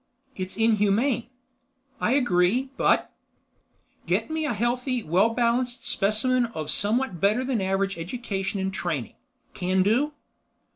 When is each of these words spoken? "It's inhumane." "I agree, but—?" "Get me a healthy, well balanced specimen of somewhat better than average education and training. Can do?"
"It's 0.35 0.57
inhumane." 0.57 1.27
"I 1.99 2.13
agree, 2.13 2.71
but—?" 2.75 3.13
"Get 4.07 4.31
me 4.31 4.45
a 4.47 4.53
healthy, 4.55 5.03
well 5.03 5.29
balanced 5.29 5.87
specimen 5.87 6.45
of 6.55 6.71
somewhat 6.71 7.21
better 7.21 7.43
than 7.45 7.61
average 7.61 7.99
education 7.99 8.59
and 8.59 8.73
training. 8.73 9.13
Can 9.53 9.83
do?" 9.83 10.13